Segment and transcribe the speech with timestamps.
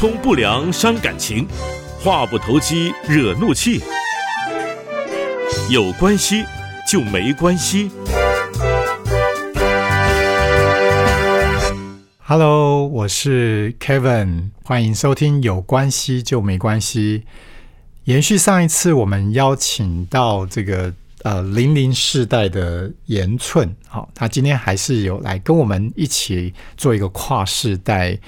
[0.00, 1.46] 通不良伤感情，
[2.02, 3.82] 话不投机惹怒气。
[5.68, 6.42] 有关系
[6.90, 7.90] 就没关系。
[12.20, 17.18] Hello，我是 Kevin，欢迎收听《有关系就没关系》。
[18.04, 20.90] 延续上一次，我们邀请到这个
[21.24, 28.18] 呃零零世代的严寸，好、他今天还是有来跟我们一起做一个跨世代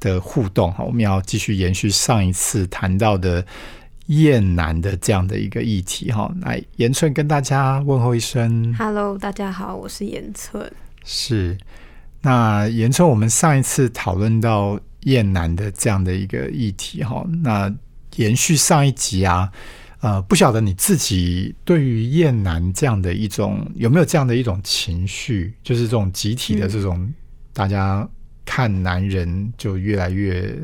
[0.00, 0.72] 的互动。
[0.72, 3.44] 哈，我们要继续延续上一次谈到的
[4.06, 6.10] 厌男的这样的一个议题。
[6.10, 8.74] 哈，来严寸跟大家问候一声。
[8.74, 10.72] Hello，大家好，我是严寸。
[11.04, 11.56] 是，
[12.22, 17.72] 那严春，我们上一次讨论到厌男的这样的一个议题哈，那
[18.16, 19.50] 延续上一集啊，
[20.00, 27.10] 呃，不晓得你自己对于厌男这样的一种有没有这样的一种情绪，就是这种集体的这种、
[27.54, 28.06] 大家
[28.44, 30.56] 看男人就越来越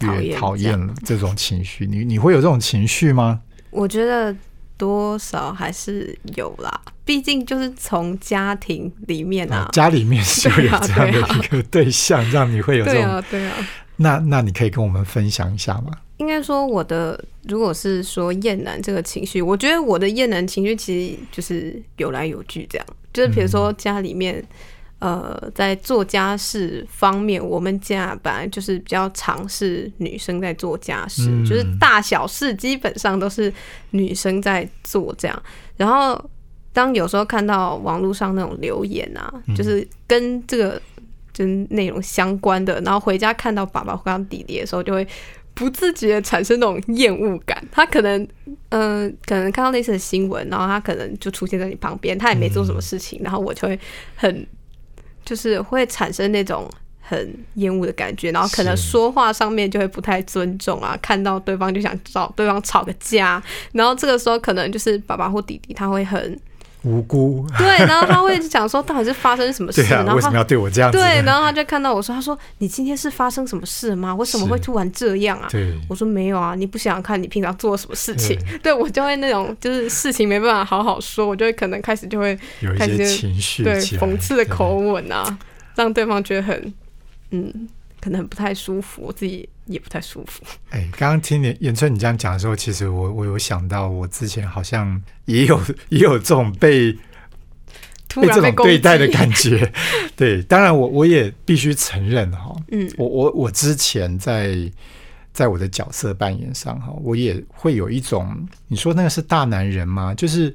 [0.00, 3.40] 越讨厌了这种情绪，你你会有这种情绪吗？
[3.70, 4.34] 我觉得
[4.76, 13.54] 多少还是有啦，毕竟就是从家庭里面啊，家里面就有这样的一个对象，让你会有这种，对啊，对啊。
[13.96, 15.90] 那那你可以跟我们分享一下吗？
[16.18, 24.44] 应该说，我的如果是说厌男这个情绪，我觉得我的厌男情绪其实就是有来有去，这样就是比如说家里面，
[25.00, 33.52] 呃，在做家事方面，我们家本来就是比较尝试女生在做家事，嗯就是大小事基本上都是
[33.90, 35.42] 女生在做这样。
[35.76, 36.20] 然后
[36.72, 40.80] 当有时候看到网络上那种留言啊，就是跟这个
[41.32, 45.06] 就是内容相关的，然后回家看到爸爸或弟弟的时候，就会
[45.54, 47.64] 不自觉地产生那种厌恶感。
[47.70, 48.26] 他可能，
[48.70, 53.78] 嗯、可能看到类似的新闻，然后他可能就出现在你旁边，他也没做什么事情，然后我就会
[54.16, 54.46] 很，
[55.28, 56.70] 就是会产生那种。
[57.10, 66.38] 很厌恶的感觉，然后可能说话上面就会不太尊重啊，看到对方就想找对方吵个架，然后这个时候可能就是爸爸或弟弟他会很
[66.82, 70.98] 无辜，对，然后他会讲说到底是发生什么事，对啊，然后他为什么要对我这样子？
[70.98, 74.14] 对，然后他就看到我说，他说你今天是发生什么事吗？
[74.14, 75.48] 为什么会突然这样啊？
[75.50, 78.38] 对我说没有啊，你不想想看你平常做了什么事情？
[78.62, 85.38] 对 我就会那种就是事情没办法好好说，我就会可能开始就会有一些情绪对讽刺的口吻啊，
[85.74, 86.74] 让对方觉得很
[87.30, 87.68] 嗯，
[88.00, 90.44] 可能很不太舒服，我自己也不太舒服。
[90.70, 95.60] 哎，刚刚听你严春你这样讲的时候，其实我我有想到，我之前好像也有
[95.90, 96.96] 也有这种被
[98.08, 99.72] 突被这种对待的感觉。
[100.16, 104.56] 对，当然我我也必须承认哈，嗯我我我之前在
[105.32, 110.14] 在我的角色扮演上哈，我也会有一种，你说那个是大男人吗？
[110.14, 110.52] 就是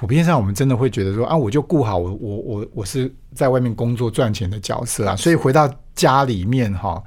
[0.00, 7.02] 普遍上我们真的会觉得说啊，我就顾好我我我我是在外面工作赚钱的角色啊，所以回到家里面哈。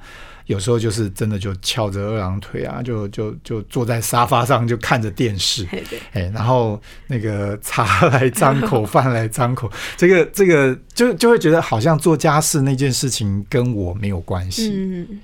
[0.46, 5.66] 有时候就是真的就翘着二郎腿啊，就就就坐在沙发上就看着电视，
[6.12, 14.70] 哎，然后那个茶来张口，饭来张口， 这个这个就就会觉得好像做家事那件事情跟我没有关系。
[14.74, 15.20] 嗯，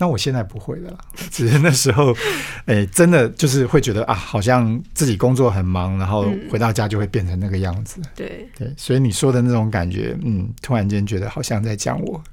[0.00, 0.98] 那我现在不会了啦，
[1.30, 2.16] 只是那时候，
[2.64, 8.00] 哎，真的就是会觉得啊，好像自己工作很忙，然后嗯回到家就会变成那个样子。
[8.16, 12.22] 对，对，所以你说的那种感觉，嗯，突然间觉得好像在讲我。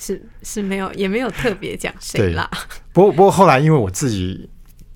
[0.00, 2.48] 是是没有，也没有特别讲谁啦。
[2.94, 4.48] 不过不过后来因为我自己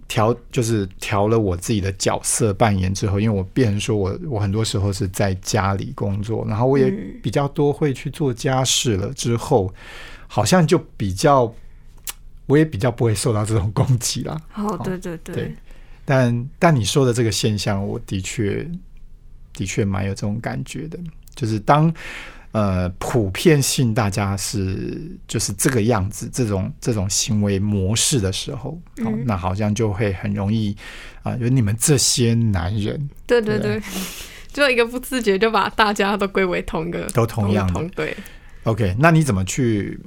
[0.09, 9.75] 调就是调了我自己的角色扮演之后，因为我变成说我我很多时候是在家里工作，然后我也嗯比较多会去做家事了之后，
[10.35, 11.55] 好像就比较
[12.49, 14.41] 我也比较不会受到这种攻击啦。
[14.55, 15.55] 哦，对对对，对
[16.07, 18.67] 但但你说的这个现象，我的确
[19.53, 20.99] 的确蛮有这种感觉的，
[21.35, 21.93] 就是当
[22.53, 24.99] 呃普遍性大家是
[25.29, 30.75] 就是这个样子，这种这种行为模式的时候，哦嗯那好像就会很容易
[31.23, 33.83] 啊，有、你们这些男人对对对对，
[34.51, 38.17] 就一个不自觉就把大家都归为同一个都同样的同对。
[38.65, 40.01] OK，那你怎么去？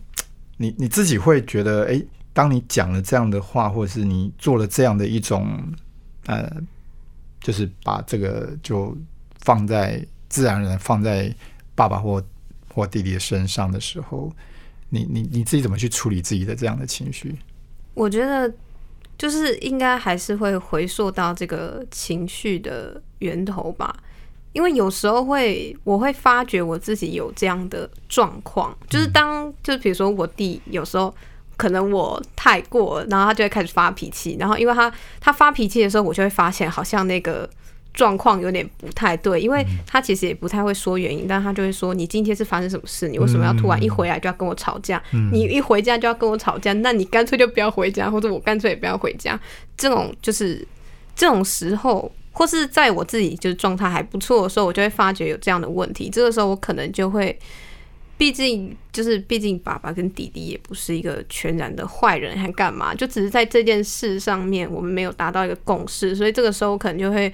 [0.57, 2.01] 你你自己会觉得，哎，
[2.33, 5.61] 当你讲了这样的话，或者是你做了这样的一种，
[6.25, 6.51] 呃，
[7.41, 8.97] 就是把这个就
[9.41, 11.33] 放在自然而然放在
[11.75, 12.23] 爸爸或
[12.73, 14.31] 或弟弟的身上的时候，
[14.89, 17.35] 你你你自己怎么去处理自己的这样的情绪？
[17.93, 18.53] 我觉得
[19.17, 23.95] 就是应该还是会回溯到这个情绪的源头吧，
[24.55, 31.13] 因为有时候会我会发觉我自己有这样的状况，就是当就是比如说我弟有时候。
[31.57, 34.91] 可能我太过了，然后他就会开始发脾气，然后因为他
[35.21, 37.49] 他发脾气的时候，我就会发现好像那个
[37.93, 43.07] 状况有点不太对，因为他其实也不太会说原因，但他就会说你今天是发生什么事？
[43.07, 45.01] 你为什么要突然一回来就要跟我吵架？
[45.31, 49.39] 你一回家就要跟我吵架，那你干脆就不要回家，或者我干脆也不要回家。
[49.77, 50.67] 这种就是
[51.15, 56.09] 这种时候，或是在我自己就是状态还不错的时候，我就会发觉有这样的问题。
[56.11, 57.35] 这个时候我可能就会。
[58.17, 62.95] 毕竟，就是毕竟，爸爸跟弟弟也不是一个全然的坏人，还干嘛？
[62.95, 67.29] 就只是在这件事上面，我们没有达到一个共识，所以这个时候可能就会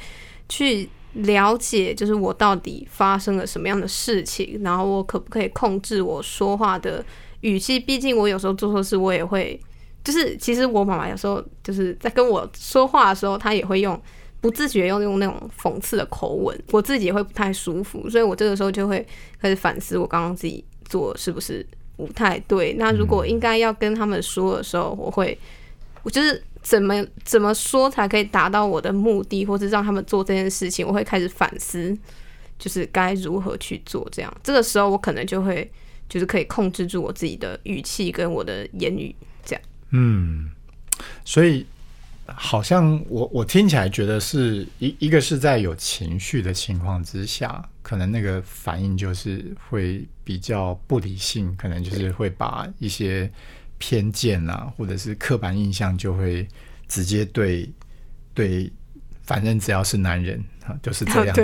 [0.50, 7.06] 去了解，就是我到底发生了什么样的事情，然后我可不可以控制我说话的
[7.42, 7.80] 语气？
[7.80, 9.62] 毕竟我有时候做错事，我也会，
[10.04, 14.02] 就是其实我妈妈有时候就是在跟我说话的时候，她也会用
[14.42, 19.08] 不自觉用用那种讽刺的口吻，我自己也会不太舒服，所以我这个时候就会
[19.40, 20.66] 开始反思我刚刚自己。
[20.92, 21.66] 做是不是
[21.96, 22.74] 不太对？
[22.74, 25.40] 那如果应该要跟他们说的时候，我会，
[26.04, 31.98] 我就是怎么怎么说才可以达到我的目的，或是让他们做这件事情，我会开始反思，
[32.60, 34.06] 就是该如何去做。
[34.12, 35.72] 这样，这个时候我可能就会，
[36.10, 39.16] 就是可以控制住我自己的语气跟我的言语。
[39.46, 39.62] 这样，
[39.92, 40.50] 嗯，
[41.24, 41.66] 所以。
[42.38, 53.32] 好像我我听起来觉得是一一个是在有情绪的情况之下，可能那个反应就是会比较不理性，可能就是会把一些
[53.78, 56.48] 偏见啊，或者是刻板印象，就会
[56.88, 57.70] 直接对
[58.34, 58.72] 对，
[59.24, 61.44] 反正只要是男人啊，就是这样子。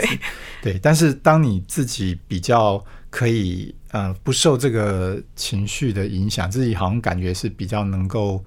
[0.62, 8.44] 对，但是当你自己比较可以呃不受这个情绪的影响，自己好像感觉是比较能够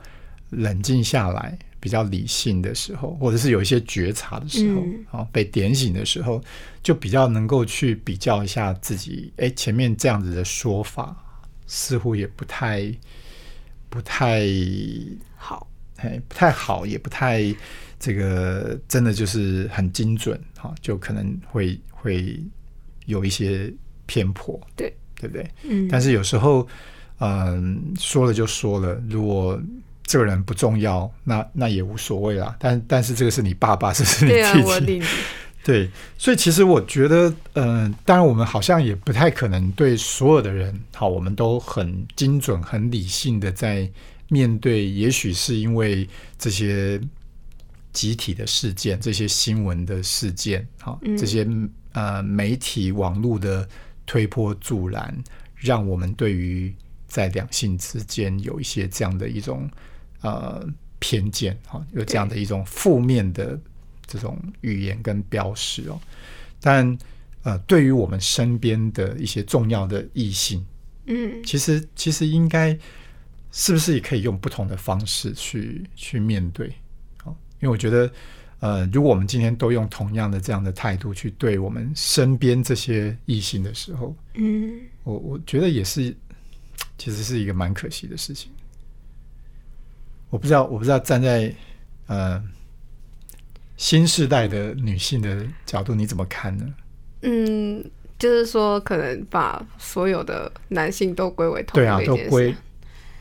[0.50, 1.58] 冷静下来。
[1.80, 6.40] 比较理性的时候，或者是有一些觉察的时候，啊，被点醒的时候，
[6.82, 9.32] 就比较能够去比较一下自己。
[9.38, 11.16] 哎，前面这样子的说法
[11.66, 12.94] 似乎也不太
[13.88, 14.46] 不太
[15.36, 15.66] 好，
[15.96, 17.42] 哎，不太好，也不太
[17.98, 22.38] 这个真的就是很精准，哈，就可能会会
[23.06, 23.72] 有一些
[24.04, 25.50] 偏颇，对对不对？
[25.62, 26.68] 嗯，但是有时候，
[27.20, 29.58] 嗯，说了就说了，如果。
[30.10, 32.56] 这个人不重要，那那也无所谓啦。
[32.58, 35.06] 但但是这个是你爸爸，这 是你弟弟，
[35.62, 35.88] 对。
[36.18, 43.88] 所以其实我觉得，嗯，当然我们好像也不太可能对所有的人，好，我们都很精准、很理性的在
[44.26, 44.84] 面对。
[44.84, 47.00] 也许是因为这些
[47.92, 51.46] 集体的事件、这些新闻的事件，好，这些
[51.92, 53.68] 呃媒体网络的
[54.06, 55.16] 推波助澜，
[55.54, 56.74] 让我们对于
[57.06, 59.70] 在两性之间有一些这样的一种。
[60.20, 60.66] 呃，
[60.98, 63.58] 偏见哈，有这样的一种负面的
[64.06, 66.00] 这种语言跟标识哦。
[66.60, 66.98] 但
[67.42, 70.62] 呃，对于我们身边的一些重要的异性，
[71.06, 72.78] 嗯，其实其实应该
[73.50, 76.68] 是不是也可以用不同的方式去去面对？
[77.24, 78.12] 哦，因为我觉得，
[78.58, 86.14] 呃，如果我们今天都用同样的这样的态度去对我们身边这些异性的时候，嗯，我我觉得也是，
[86.98, 88.52] 其实是一个蛮可惜的事情。
[90.30, 91.52] 我不知道，我不知道站在
[92.06, 92.40] 呃
[93.76, 96.64] 新时代的女性的角度，你怎么看呢？
[97.22, 97.84] 嗯，
[98.18, 102.54] 就是说，可能把所有的男性都归为同对啊，都归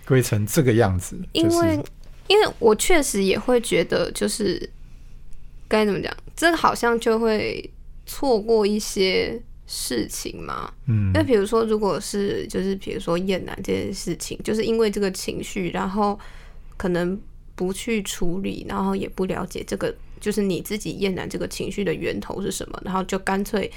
[0.06, 1.20] 归成这个样子。
[1.32, 1.80] 因为，
[2.28, 4.70] 因为我确实也会觉得，就是
[5.68, 7.68] 该怎么讲，这好像就会
[8.06, 10.72] 错过一些事情嘛。
[10.86, 16.20] 嗯，因为比如说，如果是就是比如说厌男这件事情，就是因为这个情绪，然后。
[16.80, 17.20] 可能
[17.56, 23.70] 不去处理，然后也不了解这个，就是你自己厌男这个情绪的源头是什么，然后就干脆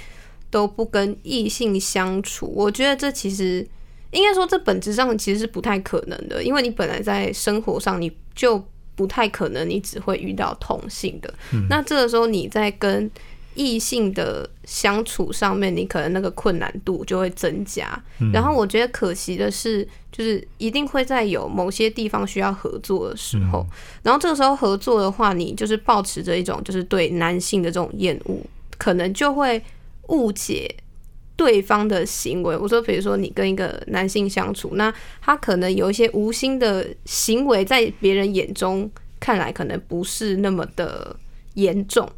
[0.49, 2.49] 都不跟异性相处。
[2.55, 3.67] 我觉得这其实
[4.11, 8.63] 应该说，这本质上其实是不太可能的，因为你本来在生活上你就
[8.95, 11.33] 不太可能，你只会遇到同性的。
[11.69, 13.11] 那这个时候你在跟
[13.55, 18.01] 异性的相处上面，你可能那个困难度就会增加。
[18.31, 23.65] 然后我觉得可惜的是，就是一定会在有某些地方需要合作的时候，
[24.01, 28.37] 然后这个时候合作的话，你就是保持着一种就是对男性的这种厌恶，
[28.77, 29.61] 可能就会
[30.07, 30.73] 误解
[31.35, 32.55] 对方的行为。
[32.55, 41.15] 我说，比如说你跟一个男性相处，那他可能有一些无心的行为，在别人眼中看来可能不是那么的
[41.55, 42.09] 严重。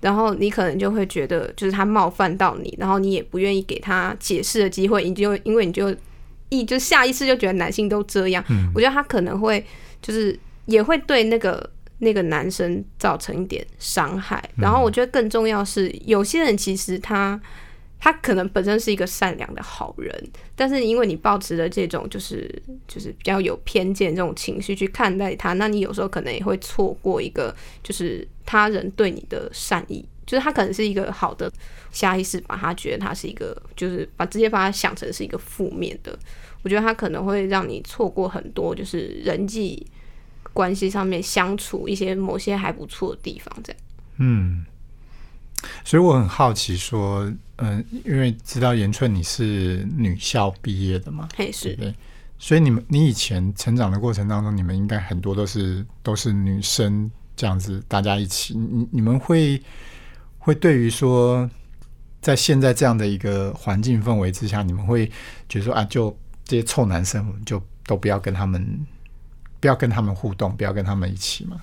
[0.00, 5.94] 然后你可能就会觉得，就是他冒犯到你，然后你也不愿意给他解释的机会，你就因为你就
[6.48, 8.44] 一就下意识就觉得男性都这样。
[8.74, 9.64] 我觉得他可能会
[10.02, 14.42] 就是也会对那个那个男生造成一点伤害。
[14.56, 17.40] 然后我觉得更重要是，有些人其实他
[18.00, 20.12] 他可能本身是一个善良的好人，
[20.56, 22.50] 但是因为你抱持的这种就是
[22.88, 28.26] 就是比较有偏见这种情绪去看待他，那你有时候可能也会错过一个就是。
[28.46, 31.48] 他人对你的善意，就是他可能是一个好的
[31.92, 36.18] 下意识把他觉得他是一个，就是把直接把他想成是一个负面的。
[36.62, 39.86] 我觉得他可能会让你错过很多，就是人际
[40.52, 43.82] 关系上面相处一些某些还不错的地方，这样。
[44.16, 44.66] 嗯，
[45.84, 51.94] 所以我很好奇，说，嗯、因为知道延春你是女校毕业的嘛，嘿，是对对？
[52.38, 59.62] 所以你们你以前成长的过程当中，你们应该很多都是都是女生这样子，大家一起，你你们会
[60.38, 61.48] 会对于说，
[62.22, 65.06] 在现在这样的一个环境氛围之下，你们会
[65.48, 68.86] 觉得说啊，就这些臭男生，我们就都不要跟他们，
[69.60, 71.60] 不要跟他们互动，不要跟他们一起嘛？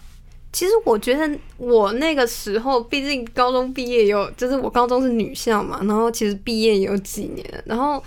[0.58, 8.04] 其实我觉得我那个时候，毕竟高中毕业有，就是我高中是女校嘛，然后其实毕业有几年，然后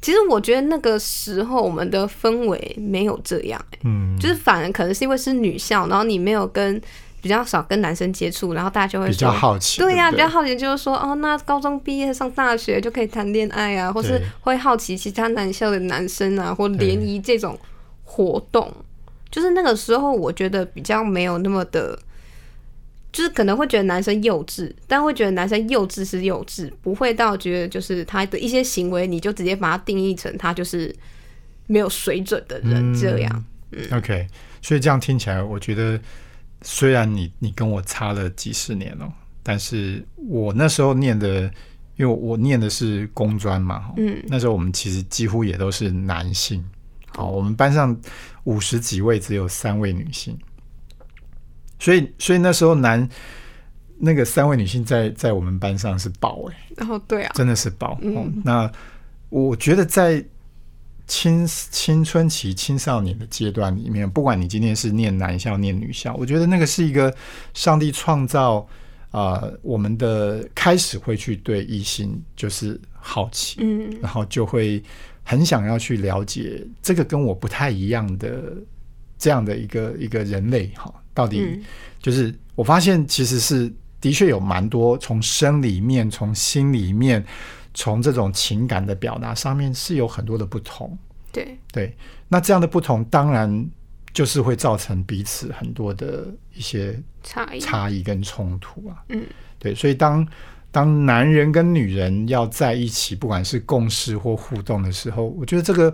[0.00, 6.80] 其实我觉得那个时候我们的氛围没有这样、欸，嗯，就是反而可能是因为是女校，然后你没有跟
[7.20, 17.58] 比较少跟男生接触，然后大家就会比较好奇，对呀、不比较好奇就是说，哦，那高中毕业上大学就可以谈恋爱啊，或是会好奇其他男校的男生啊，或联谊这种
[18.04, 18.72] 活动。
[19.30, 21.98] 就是那个时候，我觉得比较没有那么的，
[23.12, 30.94] 就是可能会觉得男生幼稚，但会觉得男生幼稚是幼稚，不会到觉得就是他的一些行为，你就直接把他定义成他就是
[31.66, 33.44] 没有水准的人这样。
[33.92, 34.26] OK，
[34.62, 36.00] 所以这样听起来，我觉得
[36.62, 41.42] 虽然你你跟我差了几十年哦，但是我那时候念的，
[41.96, 46.64] 因为我念的是工专嘛，嗯，那时候我们其实几乎也都是男性，
[47.08, 47.94] 好，我们班上
[48.48, 50.34] 五十几位只有三位女性，
[51.78, 53.06] 所以所以那时候男
[53.98, 57.98] 那个三位女性在在我们班上是宝哎、然后对啊，真的是宝。
[58.00, 58.16] 嗯。
[58.16, 58.72] 哦、那
[59.28, 60.24] 我觉得在
[61.06, 67.14] 青青春期、青少年的阶段里面，不管你今天是念男校、念女校，我觉得那个是一个
[67.52, 68.66] 上帝创造
[69.10, 73.90] 啊、呃我们的开始会去对异性就是好奇，嗯。
[74.00, 74.82] 然后就会
[75.22, 78.54] 很想要去了解这个跟我不太一样的
[79.18, 81.62] 这样的一个一个人类哈，到底嗯。
[82.00, 87.24] 就是我发现其实是的确有蛮多从生理面、从心里面、
[87.74, 90.96] 从这种情感的表达上面是有很多的不同。
[91.32, 91.96] 对，对，
[92.28, 93.68] 那这样的不同当然
[94.14, 99.02] 就是会造成彼此很多的一些差异，差异跟冲突啊。
[99.08, 99.24] 嗯，
[99.58, 100.26] 对，所以当
[100.78, 105.92] 当男人跟女人要在一起，不管是共事或互动的时候，我觉得这个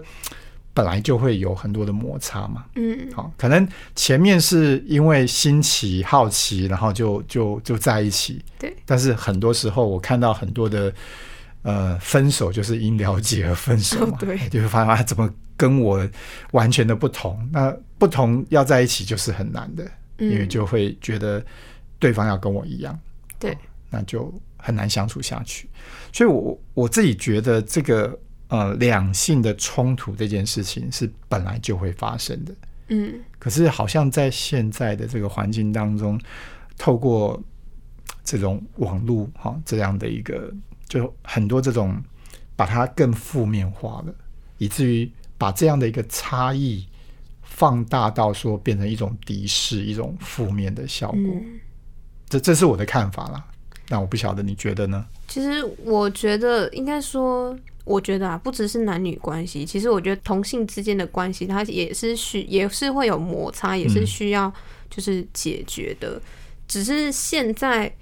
[0.75, 2.67] 本来就会有很多的摩擦嘛。
[2.75, 3.11] 嗯。
[3.15, 8.45] 好，可能前面是因为新奇、好奇，然后就就就在一起。
[8.59, 10.93] 对，但是很多时候我看到很多的
[11.63, 14.37] 呃分手就是因了解而分手嘛，哦对。
[14.51, 16.07] 就会发现啊怎么跟我
[16.51, 19.83] 完全的不同，那不同要在一起就是很难的，
[20.19, 21.43] 嗯，因为就会觉得
[21.99, 22.99] 对方要跟我一样，
[23.39, 23.57] 对，
[23.95, 25.69] 那就很难相处下去。
[26.13, 32.53] 所以我我自己觉得这个呃两性的冲突这件事情是本来就会发生的。
[32.89, 36.21] 嗯可是好像在现在的这个环境当中，
[36.77, 37.41] 透过
[38.25, 40.53] 这种网络哈这样的一个，
[40.89, 42.03] 就很多这种
[42.57, 44.15] 把它更负面化了，
[44.59, 46.87] 以至于把这样的一个差异
[47.43, 51.21] 放大到说变成一种敌视、一种负面的效果。
[51.21, 51.61] 嗯。
[52.29, 53.47] 这这是我的看法啦。
[53.89, 55.05] 那我不晓得你觉得呢？
[55.29, 64.53] 其实我觉得应该说，我觉得啊，不只是男女关系，其实我觉得同性之间的关系，它也是需也是会有摩擦，也是需要
[64.89, 66.21] 就是解决的。
[66.67, 67.93] 只是现在，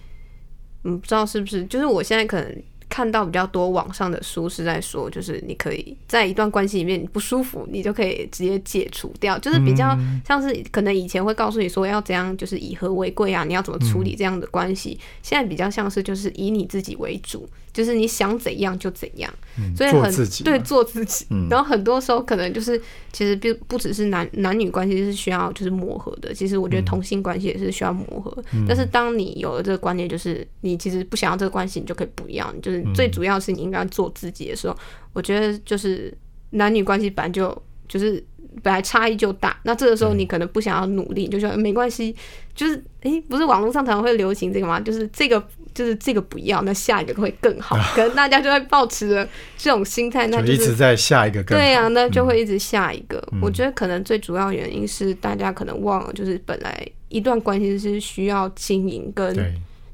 [0.85, 2.62] 嗯，不知道是不是，就是我现在可能
[2.93, 9.97] 看到比较多网上的书是在说，就是你可以在一段关系里面你不舒服，你就可以直接解除掉，就是比较
[10.27, 15.01] 像是可能以前会告诉你说要怎样，就是以和为贵啊，你要怎么处理这样的关系。
[15.23, 20.12] 现在比较像是就是以你自己为主，就是你想怎样就怎样，嗯所以很
[20.45, 21.26] 对做自己。
[21.31, 21.49] 嗯。
[21.49, 22.81] 然后很多时候可能就是
[23.12, 28.37] 其实不不只是男男女关系是需要就是磨合的，其实我觉得同性关系也是需要磨合。
[28.52, 28.67] 嗯。
[28.69, 34.76] 但是当你有了这个观念，就是你其实不想要这个关系，你就可以不要，就是最主要是你应该做自己的时候，
[35.14, 36.12] 我觉得就是
[36.50, 38.23] 男女关系本来就就是
[38.62, 42.14] 本来差异就大，那这个时候你可能不想要努力，你就说没关系，
[42.55, 44.79] 就是诶，不是网络上常常会流行这个吗？
[44.79, 45.43] 就是这个
[45.75, 51.62] 就是这个不要，那下一个会更好，可能大家就会抱持着这种心态， 那就一直在下一个更好。
[51.62, 53.23] 对啊，那就会一直下一个。
[53.33, 53.41] 嗯。
[53.43, 59.35] 我觉得可能最主要原因是大家可能忘了，就是本来一段关系是需要经营跟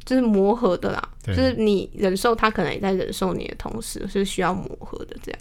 [0.05, 5.41] 就是磨合的啦，就是你忍受他，可能也在忍受你的同时，是需要磨合的这样。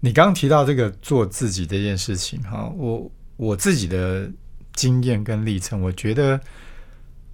[0.00, 4.28] 你刚刚提到这个做自己这件事情哈，我我自己的
[4.74, 6.40] 经验跟历程，我觉得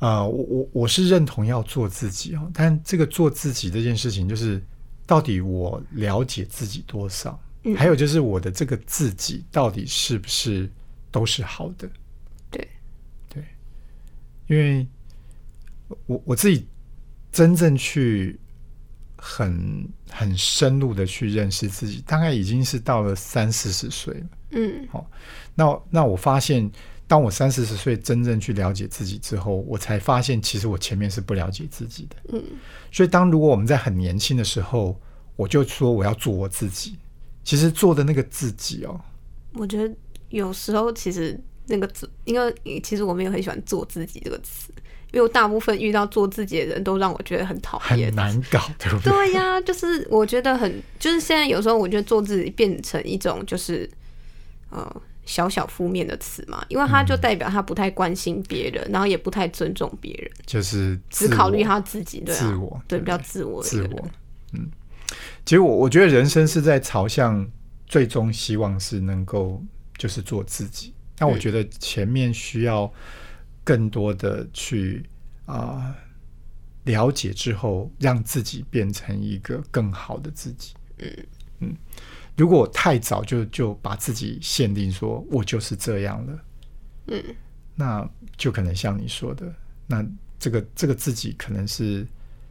[0.00, 4.62] 呃，我我我是认同要做自己哦，但这个做自己这件事情，就是
[5.07, 10.71] 到底我了解自己多少，嗯还有就是我的这个自己到底是不是
[11.11, 11.88] 都是好的？
[12.50, 12.69] 对
[13.28, 13.45] 对，
[14.47, 14.87] 因为
[16.07, 16.67] 我我自己
[17.33, 18.38] 真正去
[19.17, 24.26] 很很深入的去认识自己，大概已经是到了三四十岁了。
[24.50, 25.11] 嗯好
[25.55, 26.71] 那那我发现，
[27.09, 32.17] 当我三四十岁真正去了解自己之后，我才发现，其实我前面是不了解自己的。
[32.29, 32.45] 嗯，
[32.93, 35.00] 所以，当如果我们在很年轻的时候，
[35.35, 36.97] 我就说我要做我自己，
[37.43, 39.00] 其实做的那个自己哦，
[39.55, 39.93] 我觉得
[40.29, 44.71] 有时候其实那个字，因为其实我没有很喜欢“做自己”这个词，
[45.12, 48.17] 因为我大部分遇到做自己的人都让我觉得很讨厌很。
[48.17, 49.11] 难搞， 对不对？
[49.11, 53.88] 对呀、就是我觉得很，就是现在有时候我觉得做自己变成一种就是
[54.71, 64.08] 呃小小负面的词嘛，因为他就代表他不太关心别人，然后也不太尊重别人，就是只考虑他自己，对啊，自我对，比较自我的自我。
[64.54, 64.70] 嗯，
[65.44, 67.47] 其实我我觉得人生是在朝向
[67.87, 69.62] 最终希望是能够
[69.99, 70.94] 就是做自己。
[71.18, 72.90] 那我嗯觉得前面需要
[73.62, 75.04] 更多的去
[75.44, 75.94] 啊、
[76.85, 80.73] 了解之后，让自己变成一个更好的自己。
[80.99, 81.26] 嗯
[81.61, 81.76] 嗯，
[82.38, 86.45] 如果太早就就把自己限定说我就是这样了，
[87.09, 87.25] 嗯，
[87.75, 89.52] 那就可能像你说的，
[89.88, 90.07] 那
[90.38, 92.07] 这个这个自己可能是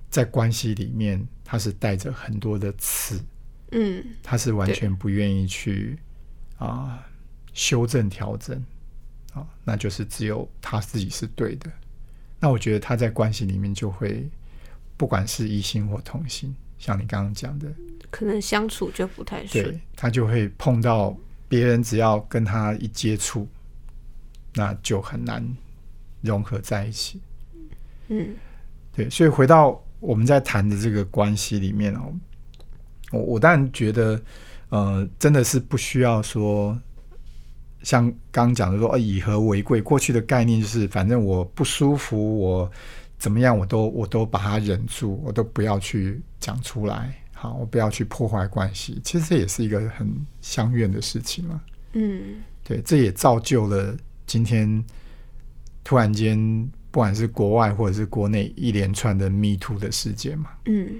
[0.10, 3.24] 在关系里面，他是带着很多的刺，
[3.72, 5.98] 嗯他是完全不愿意去
[6.58, 7.08] 啊、
[7.53, 8.62] 修正调整
[9.34, 11.72] 啊、那就是只有他自己是对的。
[12.41, 14.29] 那我觉得他在关系里面就会，
[14.98, 17.72] 不管是异性或同性，像你刚刚讲的，
[18.10, 19.80] 可能相处就不太顺对。
[19.96, 21.16] 他就会碰到
[21.48, 23.48] 别人，只要跟他一接触，
[24.54, 25.46] 那就很难
[26.22, 27.22] 融合在一起。
[28.10, 28.36] 嗯
[28.94, 32.14] 对，所以回到我们在谈的这个关系里面哦，
[33.12, 34.20] 我我当然觉得，
[34.70, 36.78] 呃，真的是不需要说
[37.84, 39.82] 像刚刚讲的说，呃，以和为贵。
[39.82, 42.72] 过去的概念就是，反正我不舒服，我
[43.20, 47.13] 怎么样，我都我都把它忍住，我都不要去讲出来。
[47.39, 49.00] 好，我不要去破坏关系。
[49.04, 51.62] 其实这也是一个很相怨的事情嘛。
[51.93, 53.95] 嗯对，这也造就了
[54.26, 54.84] 今天
[55.84, 56.38] 突然间，
[56.89, 60.50] 不管是国外或者是国内一连串的 Me Too 的事件嘛。
[60.65, 61.00] 嗯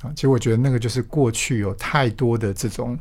[0.00, 2.98] 啊，其实我觉得那个就是过去有太多的这种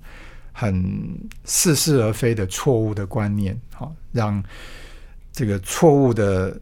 [0.51, 4.43] 很似是而非的错误的观念，好、让
[5.31, 6.59] 这个错误的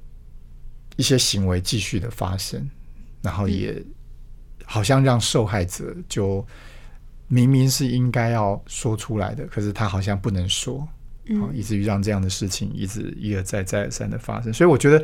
[0.98, 2.70] 一些行为继续的发生，
[3.22, 3.84] 然后也
[4.72, 6.46] 好像让受害者就
[7.28, 10.88] 明明是应该要说出来的，可是他好像不能说，好、
[11.28, 14.54] 嗯以至于让这样的事情一直一而再再而三的发生。
[14.54, 15.04] 所以我觉得，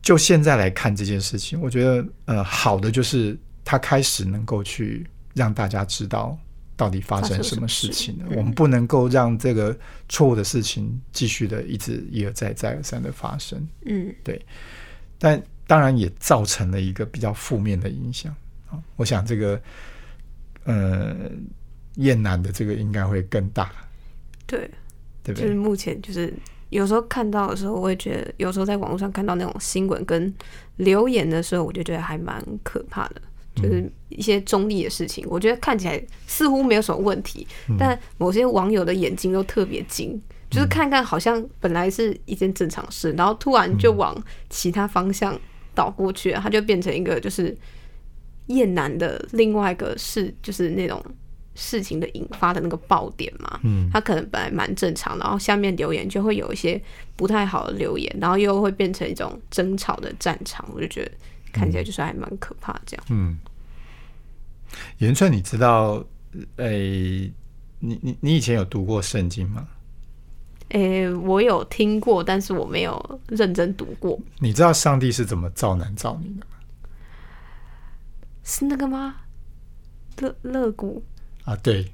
[0.00, 6.38] 就现在来看这件事情，我觉得呃，好的就是他开始能够去让大家知道
[6.76, 8.26] 到底发生什么事情了。
[8.36, 9.76] 我们不能够让这个
[10.08, 14.40] 错误的事情继续的一直一而再再而三的发生，嗯对
[15.18, 18.47] 但当然也造成了一个比较负面的影响啊。
[18.96, 19.60] 我想这个
[20.64, 21.30] 呃，
[21.96, 23.70] 厌男的这个应该会更大，
[24.46, 24.70] 对，
[25.22, 25.42] 对不对？
[25.42, 26.32] 就是目前就是
[26.70, 30.32] 有时候看到的时候，我会觉得有时候在网络上看到那种新闻跟
[30.76, 33.22] 留言的时候，我就觉得还蛮可怕的。
[33.56, 37.44] 就是一些中立的事情，我觉得看起来似乎没有什么问题，
[37.76, 40.16] 但某些网友的眼睛都特别精，
[40.48, 44.16] 就是看看好像本来是一件正常事，然后突然就往
[44.48, 45.36] 其他方向
[45.74, 47.52] 倒过去了，它就变成一个就是
[48.48, 51.02] 厌男的另外一个事，就是那种
[51.54, 53.58] 事情的引发的那个爆点嘛。
[53.62, 56.80] 嗯，他可能本来蛮正常，然后下面留言就会有一些
[57.16, 61.12] 不太好的留言，然后又会变成一种争吵的战场，我就觉得
[61.52, 63.04] 看起来就是还蛮可怕这样。
[63.10, 63.38] 嗯，
[64.98, 66.04] 严川，你知道，
[66.56, 67.32] 呃、你
[67.80, 69.66] 你你以前有读过圣经吗？
[70.70, 76.47] 诶、我有听过，但是我没有认真读过，你知道上帝是怎么造男造女的吗？
[78.48, 79.14] 是那个吗？
[80.16, 81.04] 乐乐谷，
[81.44, 81.92] 啊，对，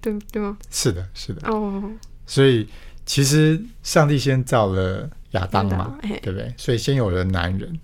[0.00, 0.56] 对对吗？
[0.70, 1.46] 是的，是的。
[1.50, 1.92] 哦，
[2.26, 2.66] 所以
[3.04, 6.52] 其实上帝先造了亚当嘛对不对？
[6.56, 7.78] 所以先有了男人，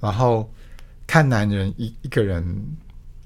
[0.00, 0.52] 然后
[1.06, 2.44] 看男人一一个人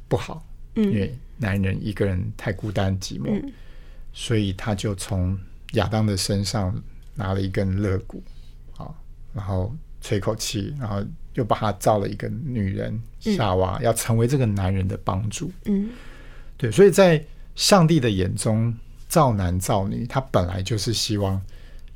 [0.06, 3.52] 不好，因嗯为男人一个人太孤单寂寞，嗯
[4.12, 5.38] 所以他就从
[5.72, 6.78] 亚当的身上
[7.14, 8.22] 拿了一根肋骨，
[8.72, 8.94] 好，
[9.32, 15.50] 然后吹口气，然后又把他造了一个女人夏娃，要成为这个男人的帮助。
[15.64, 15.90] 嗯
[16.56, 18.74] 对，所以在上帝的眼中，
[19.08, 21.40] 造男造女，他本来就是希望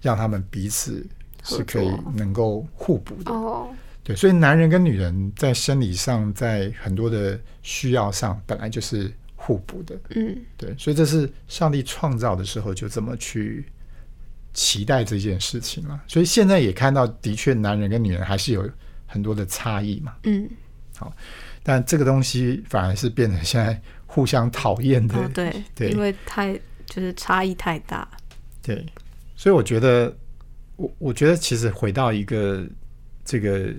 [0.01, 1.05] 让他们彼此
[1.43, 3.33] 是可以能够互补的。
[3.33, 3.69] 哦，
[4.05, 9.99] 对，所以男人跟女人在生理上，在很多的需要上，本来就是互补的。
[10.11, 13.65] 嗯对，所以这是上帝创造的时候就这么去
[14.55, 16.01] 期待这件事情了。
[16.07, 18.69] 所以现在也看到，的确男人跟女人还是有
[19.07, 20.15] 很多的差异嘛。
[20.25, 20.49] 嗯，
[20.97, 21.13] 好
[21.63, 25.17] 但这个东西反而是变成现在互相讨厌的。
[25.17, 26.55] 哦对， 对因为太
[26.87, 28.07] 就是差异太大。
[28.61, 28.85] 对，
[29.37, 30.15] 所以我觉得，
[30.77, 32.67] 我我觉得其实回到一个
[33.25, 33.73] 这个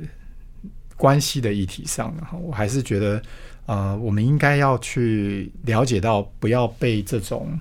[0.95, 3.21] 关系的议题上，然后我还是觉得，
[3.65, 7.59] 呃，我们应该要去了解到，不要被这种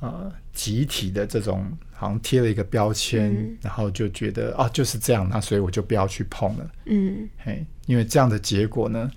[0.00, 1.66] 呃集体的这种
[1.98, 9.10] 好像贴了一个标签，嗯然后就觉得啊就是这样，那所以我就不要去碰了，嗯，嘿，因为这样的结果呢。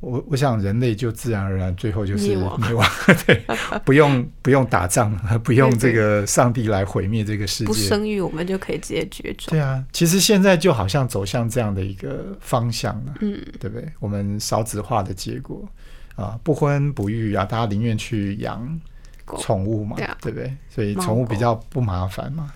[0.00, 2.88] 我我想人类就自然而然最后就是灭亡灭亡，
[3.26, 3.42] 对，
[3.84, 5.12] 不用不用打仗，
[5.42, 9.50] 不用这个上帝来毁灭这个世界，不生育我们就可以直接绝种。
[9.50, 13.90] 对啊，其实现在就好像走向这样的一个方向了，嗯对不对？
[13.98, 15.68] 我们少子化的结果
[16.14, 18.80] 啊，不婚不育啊，大家宁愿去养
[19.28, 19.38] 狗。
[19.40, 20.16] 宠物嘛，对啊。
[20.22, 20.56] 对不对？
[20.68, 22.52] 所以宠物比较不麻烦嘛，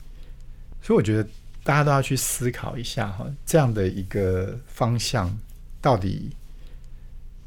[0.80, 1.28] 所以我觉得
[1.62, 5.32] 大家都要去思考一下哈，这样的一个方向
[5.80, 6.30] 到底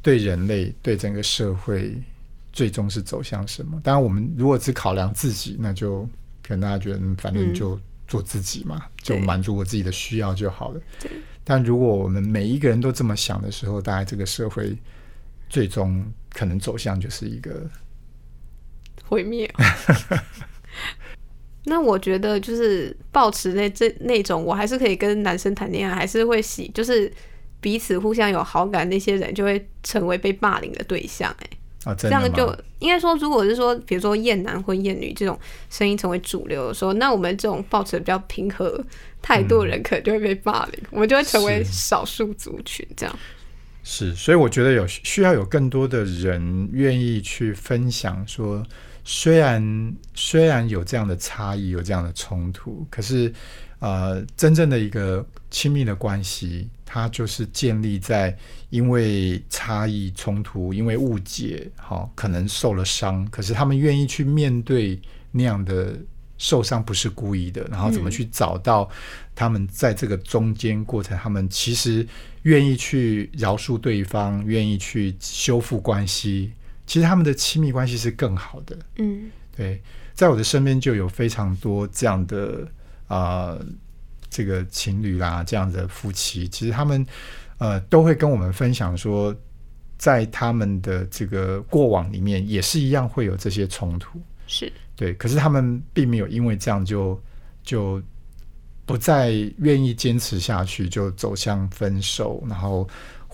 [0.01, 1.95] 对人类、对整个社会
[2.53, 3.81] 最终是走向什么？
[3.83, 6.03] 当然，我们如果只考量自己，那就
[6.41, 10.79] 可能大家觉得，嗯反正就做自己嘛，就满足我自己的需要就好了。
[10.99, 11.11] 对。
[11.43, 14.75] 但如果我们每一个人都这么想的时候，大概这个社会
[15.49, 17.69] 最终可能走向就是一个
[19.07, 19.49] 毁灭。
[21.67, 27.11] 那我觉得就是保持那这那种，我还是可以跟男生谈恋爱，还是会喜，就是
[27.59, 31.49] 彼此互相有好感，那些人就会成为被霸凌的对象、哎，
[31.85, 35.39] 啊，这样就应该说，如果是说，比如说厌男或厌女这种
[35.71, 38.79] 声音成为主流的时候，那我们这种保持比较平和
[39.23, 43.19] 态度的人，可能就会被霸凌，我们就会成为少数族群这样。
[43.83, 48.63] 是，所以我觉得有需要有更多的人愿意去分享说，
[49.07, 53.31] 虽然虽然有这样的差异，有这样的冲突，可是
[53.79, 58.35] 呃，真正的一个亲密的关系，它就是建立在
[58.71, 64.99] 因为差异冲突，因为误解，好、可能受了伤，可是他们愿意去面对
[65.31, 65.95] 那样的
[66.39, 68.89] 受伤不是故意的，然后怎么去找到
[69.35, 72.07] 他们在这个中间过程，他们其实
[72.41, 76.51] 愿意去饶恕对方，愿意去修复关系，
[76.85, 78.77] 其实他们的亲密关系是更好的。
[78.97, 79.81] 嗯对，
[80.13, 82.67] 在我的身边就有非常多这样的
[83.07, 83.65] 啊、呃
[84.29, 87.05] 这个情侣啦，这样的夫妻，其实他们
[87.57, 89.33] 呃都会跟我们分享说，
[89.97, 94.19] 在他们的这个过往里面也是一样会有这些冲突。
[94.45, 97.17] 是，对，可是他们并没有因为这样就
[97.63, 98.03] 就
[98.85, 102.85] 不再愿意坚持下去，就走向分手，然后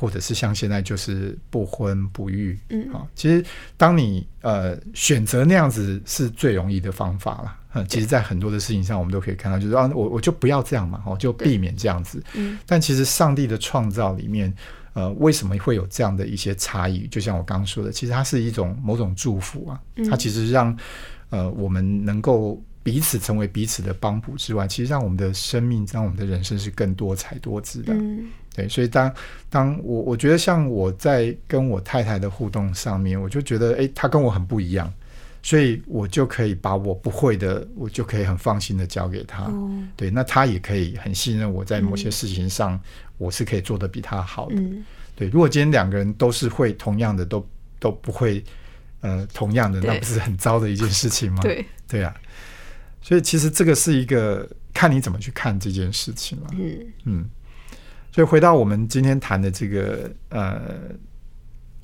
[0.02, 2.58] 或者是像现在就是不婚不育。
[2.70, 3.46] 嗯啊，其实
[3.78, 7.58] 当你呃选择那样子是最容易的方法了。
[7.74, 12.22] 嗯，其实，在很多的事情上，我们都可以看到，就是啊，我我就不要这样嘛，哦，就避免这样子。
[12.34, 14.54] 嗯但其实上帝的创造里面，
[14.92, 17.08] 呃，为什么会有这样的一些差异？
[17.08, 20.76] 就像我刚刚说的，其实它是一种某种祝福啊，它其实让
[21.30, 27.94] 呃我们能够彼此成为彼此的帮补之外，其实让我们的生命，让我们的人生是更多彩多姿的。
[27.94, 29.14] 嗯对，所以当
[29.50, 34.92] 当我我觉得像我在跟我太太的互动上面，我就觉得诶，她跟我很不一样，
[35.42, 39.44] 所以我就可以把我不会的，我就可以很放心的交给她。
[39.44, 42.80] 哦对，那她也可以很信任我在某些事情上，
[43.18, 44.56] 我是可以做的比她好的。
[44.56, 44.84] 嗯
[45.16, 47.46] 对，如果今天两个人都是会同样的，都
[47.80, 48.44] 都不会
[49.02, 51.40] 呃同样的，那不是很糟的一件事情吗？
[51.42, 52.14] 对， 对啊，
[53.02, 56.48] 所以其实这个是一个看你怎么去看这件事情了。
[56.54, 57.30] 嗯嗯，
[58.12, 60.62] 所以回到我们今天谈的这个呃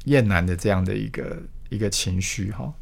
[0.05, 2.73] 厌男的这样的一个一个情绪哈，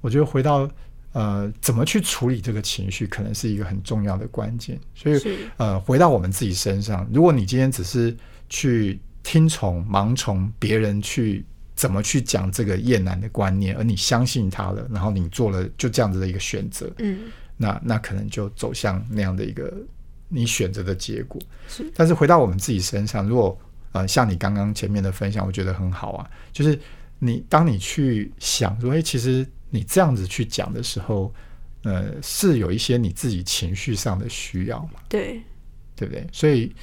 [0.00, 0.68] 我觉得回到
[1.12, 4.78] 呃怎么去处理这个情绪，可能是一个很重要的关键。
[4.94, 5.20] 所以
[5.56, 8.16] 呃，回到我们自己身上，如果你今天只是
[8.48, 17.20] 去听从、盲从别人去怎么去讲这个厌男的观念，而你相信他了，然后你做了就这样子的一个选择，嗯。
[17.58, 19.72] 那那可能就走向那样的一个
[20.28, 21.40] 你选择的结果。
[21.68, 23.58] 是但是回到我们自己身上，如果
[23.92, 26.78] 呃像你刚刚前面的分享，我觉得很好啊，就是
[27.18, 31.32] 你当你去想说，哎、其实你这样子去讲的时候，
[31.82, 35.40] 呃，是有一些你自己情绪上的需要嘛，对
[35.94, 36.26] 对不对？
[36.32, 36.74] 所以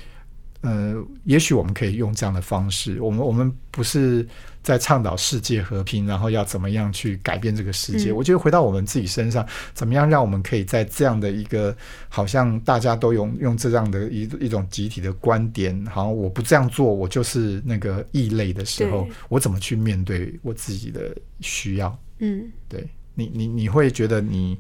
[0.63, 0.95] 呃，
[1.26, 4.26] 也许我们可以用这样的方式，我们我们不是
[4.62, 8.12] 在倡导世界和平，然后要怎么样去改变这个世界？
[8.12, 11.76] 嗯我觉得回到我们自己身上，怎么样让我们可以在这样的一个
[12.08, 21.99] 好像大家都用用这样的一一种集体的观点，好像我不这样做，我就是那个异类的时候，我怎么去面对我自己的需要？
[22.19, 24.58] 嗯，对你，你你会觉得你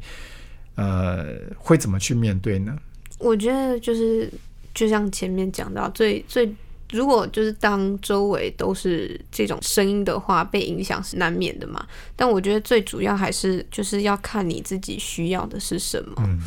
[0.75, 2.77] 呃会怎么去面对呢？
[3.19, 4.29] 我觉得就是
[4.73, 6.53] 就像前面讲到，最最
[6.91, 11.85] 如果就是当周围都是这种声音的话，被影响是难免的嘛。
[12.15, 16.15] 但我觉得最主要还是就是要看你自己需要的是什么。
[16.19, 16.39] 嗯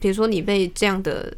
[0.00, 1.32] 比如说你被这样的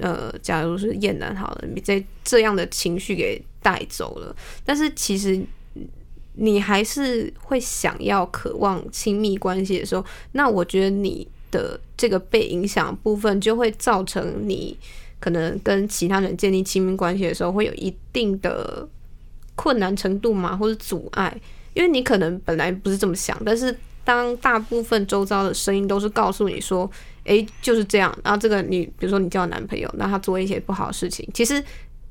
[0.00, 4.34] 呃，假如是厌男好了，你这这样的情绪给带走了，
[4.64, 5.40] 但是其实
[6.34, 14.76] 你还是会想要渴望亲密关系的时候，那我觉得你的这个被影响部分就会造成你
[15.20, 18.88] 可能跟其他人建立亲密关系的时候会有一定的
[19.54, 21.36] 困难程度嘛，或者阻碍，
[21.74, 26.90] 因为你可能本来不是这么想，但是当大部分周遭的声音都是告诉你说，
[27.24, 31.62] 诶，就是这样，然后这个你比如说你交男朋友，那他做一些不好的事情，其实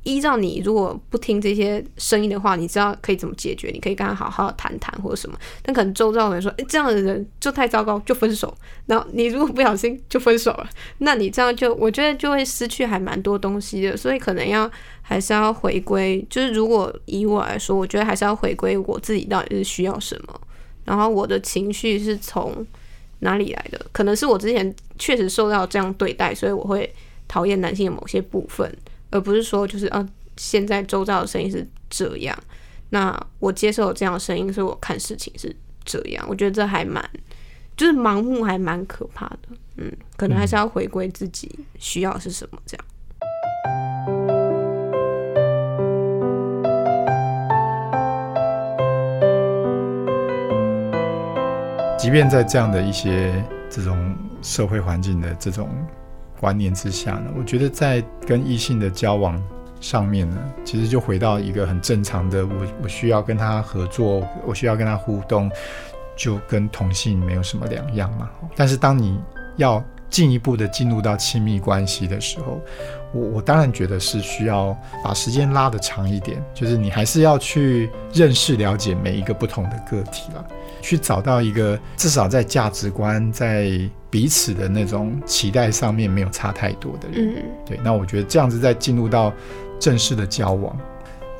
[0.08, 5.38] 依照你如果不听这些声音的话，你知道可以怎么解决，你可以跟他好好谈谈或者什么。
[5.62, 8.56] 但可能周遭的人说，诶，这样的人就太糟糕，就分手。
[8.86, 20.42] 然后你如果不小心就分手了，那你这样就我觉得就会失去还蛮多东西的，所以可能要还是要回归，就是如果以我来说，我觉得还是要回归我自己到底是需要什么，
[20.86, 22.66] 然后我的情绪是从
[23.20, 23.86] 哪里来的？
[23.92, 26.90] 可能是我之前确实受到这样对待，所以我会
[27.28, 28.74] 讨厌男性的某些部分，
[29.10, 32.38] 而不是说就是啊，现在周遭的声音是这样，
[32.90, 36.26] 那我接受这样的声音，所以我看事情是这样。
[36.28, 37.04] 我觉得这还蛮，
[37.76, 39.50] 就是盲目还蛮可怕的。
[39.78, 42.86] 嗯，可能还是要回归自己需要是什么，这样。
[52.00, 55.70] 即便在这样的一些这种社会环境的这种
[56.40, 59.42] 观念之下呢，我觉得在跟异性的交往
[59.80, 65.52] 上面呢，其实就回到一个很正常的，我我需要跟他合作，我需要跟他互动，
[66.16, 68.30] 就跟同性没有什么两样嘛。
[68.56, 69.20] 但是当你
[69.58, 72.60] 要进一步的进入到亲密关系的时候，
[73.14, 80.46] 我我当然觉得是需要把时间拉得长一点，就是你还是要去认识了解每一个不同的个体了。
[80.80, 83.70] 去找到一个至少在价值观、在
[84.10, 87.36] 彼此的那种期待上面没有差太多的人。
[87.36, 89.34] 嗯对，那我觉得这样子在进入到
[89.80, 90.78] 正式的交往，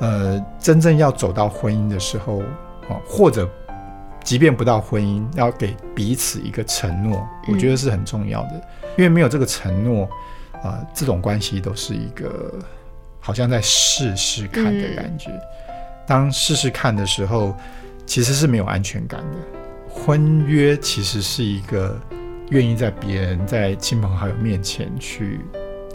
[0.00, 2.42] 呃，真正要走到婚姻的时候，
[2.90, 3.48] 哦，或者
[4.28, 8.62] 即便不到婚姻，要给彼此一个承诺，我觉得是很重要的。
[8.98, 10.06] 因为没有这个承诺，
[10.62, 12.58] 啊、这种关系都是一个
[13.20, 15.30] 好像在试试看的感觉。
[16.06, 17.56] 当试试看的时候，
[18.04, 19.38] 其实是没有安全感的。
[19.88, 21.98] 婚约其实是一个
[22.50, 25.40] 愿意在别人、在亲朋好友面前去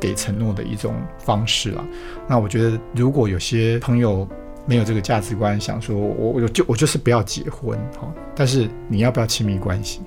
[0.02, 1.86] 给承诺的一种方式啦。
[2.28, 4.28] 那我觉得，如果有些朋友
[4.66, 10.02] 没有这个价值观，想说我我就我就是不要结婚哈，但是你要不要亲密关系？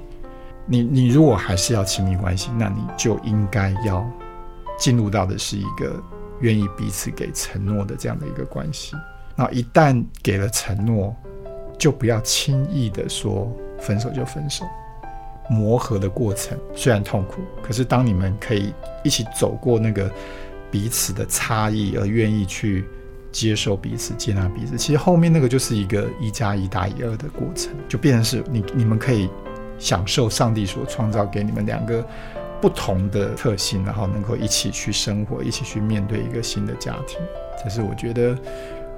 [0.66, 4.04] 你你如果还是要亲密关系，那你就应该要
[4.78, 6.02] 进入到的是一个
[6.40, 8.96] 愿意彼此给承诺的这样的一个关系。
[9.36, 11.14] 那一旦给了承诺，
[11.78, 14.64] 就不要轻易的说分手就分手。
[15.48, 18.72] 磨合的过程虽然痛苦，可是当你们可以
[19.04, 20.10] 一起走过那个
[20.72, 22.84] 彼此的差异，而愿意去
[23.36, 29.28] 接受彼此、接纳彼此，其实后面那个就是一个一加一大于二的过程，就变成是你你们可以
[29.78, 32.02] 享受上帝所创造给你们两个
[32.62, 37.18] 不同的特性，然后能够一起去生活，一起去面对一个新的家庭。
[37.62, 38.34] 这是我觉得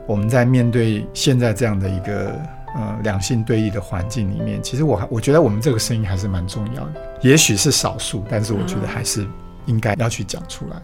[0.07, 2.40] 我们在面对现在这样的一个
[2.77, 9.27] 呃两性对立的环境里面，其实我还我觉得我们这个声音还是蛮重要的，也许是少数，但是我觉得还是
[9.66, 10.81] 应该要去讲出来。